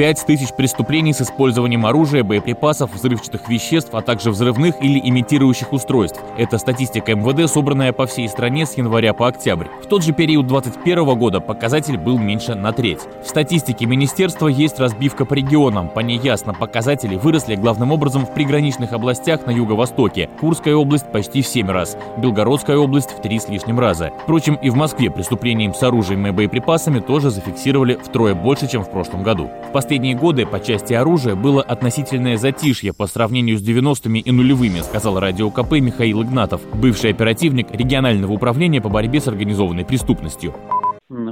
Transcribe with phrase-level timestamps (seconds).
[0.00, 6.18] 5 тысяч преступлений с использованием оружия, боеприпасов, взрывчатых веществ, а также взрывных или имитирующих устройств.
[6.38, 9.66] Это статистика МВД, собранная по всей стране с января по октябрь.
[9.82, 13.00] В тот же период 2021 года показатель был меньше на треть.
[13.22, 15.90] В статистике министерства есть разбивка по регионам.
[15.90, 20.30] По ней ясно, показатели выросли главным образом в приграничных областях на юго-востоке.
[20.40, 24.12] Курская область почти в 7 раз, Белгородская область в 3 с лишним раза.
[24.22, 28.90] Впрочем, и в Москве преступлением с оружием и боеприпасами тоже зафиксировали втрое больше, чем в
[28.90, 29.50] прошлом году.
[29.68, 34.78] В последние годы по части оружия было относительное затишье по сравнению с 90-ми и нулевыми,
[34.82, 40.54] сказал радио КП Михаил Игнатов, бывший оперативник регионального управления по борьбе с организованной преступностью.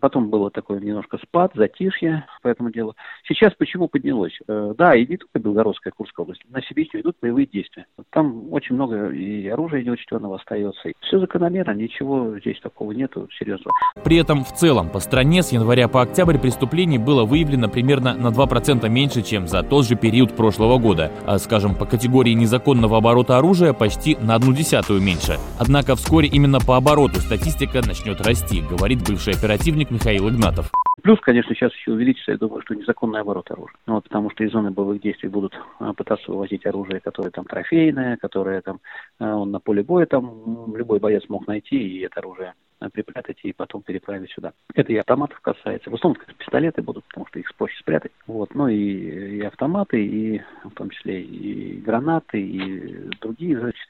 [0.00, 2.94] Потом было такое немножко спад, затишье по этому делу.
[3.26, 4.38] Сейчас почему поднялось?
[4.46, 6.42] Э, да, и не только Белгородская, Курская область.
[6.50, 7.86] На Сибири идут боевые действия.
[8.10, 10.90] Там очень много и оружия неучтенного остается.
[11.00, 13.72] Все закономерно, ничего здесь такого нету серьезного.
[14.04, 18.28] При этом в целом по стране с января по октябрь преступлений было выявлено примерно на
[18.28, 21.10] 2% меньше, чем за тот же период прошлого года.
[21.24, 25.38] А, скажем, по категории незаконного оборота оружия почти на одну десятую меньше.
[25.58, 30.70] Однако вскоре именно по обороту статистика начнет расти, говорит бывший оперативник Михаил Игнатов.
[31.04, 33.76] Плюс, конечно, сейчас еще увеличится, я думаю, что незаконный оборот оружия.
[33.86, 37.44] Ну, вот, потому что из зоны боевых действий будут а, пытаться вывозить оружие, которое там
[37.44, 38.80] трофейное, которое там
[39.18, 43.38] а, он на поле боя там любой боец мог найти, и это оружие Э, припрятать
[43.42, 44.52] и потом переправить сюда.
[44.74, 45.90] Это и автоматов касается.
[45.90, 48.12] В основном пистолеты будут, потому что их проще спрятать.
[48.26, 48.54] Вот.
[48.54, 53.84] Ну и, и автоматы, и в том числе и гранаты, и другие взрывчатые.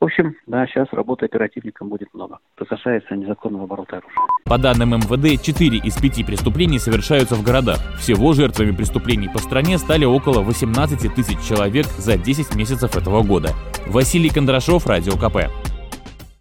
[0.00, 2.38] В общем, да, сейчас работы оперативникам будет много.
[2.56, 4.16] Что касается незаконного оборота оружия.
[4.44, 7.78] По данным МВД, 4 из 5 преступлений совершаются в городах.
[7.98, 13.50] Всего жертвами преступлений по стране стали около 18 тысяч человек за 10 месяцев этого года.
[13.88, 15.50] Василий Кондрашов, Радио КП.